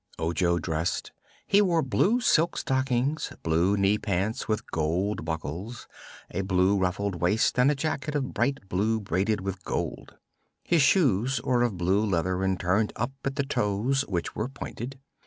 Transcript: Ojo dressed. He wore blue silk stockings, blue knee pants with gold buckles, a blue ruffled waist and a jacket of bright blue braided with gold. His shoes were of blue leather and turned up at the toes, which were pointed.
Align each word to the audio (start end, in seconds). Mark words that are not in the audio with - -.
Ojo 0.17 0.57
dressed. 0.57 1.11
He 1.45 1.61
wore 1.61 1.83
blue 1.83 2.21
silk 2.21 2.57
stockings, 2.57 3.33
blue 3.43 3.77
knee 3.77 3.99
pants 3.99 4.47
with 4.47 4.65
gold 4.71 5.23
buckles, 5.25 5.87
a 6.31 6.41
blue 6.41 6.75
ruffled 6.75 7.21
waist 7.21 7.59
and 7.59 7.69
a 7.69 7.75
jacket 7.75 8.15
of 8.15 8.33
bright 8.33 8.67
blue 8.67 8.99
braided 8.99 9.41
with 9.41 9.63
gold. 9.63 10.15
His 10.63 10.81
shoes 10.81 11.39
were 11.43 11.61
of 11.61 11.77
blue 11.77 12.03
leather 12.03 12.41
and 12.43 12.59
turned 12.59 12.93
up 12.95 13.11
at 13.23 13.35
the 13.35 13.45
toes, 13.45 14.01
which 14.07 14.33
were 14.35 14.49
pointed. 14.49 14.97